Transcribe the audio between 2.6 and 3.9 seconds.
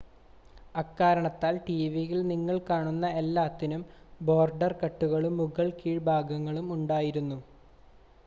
കാണുന്ന എല്ലാത്തിനും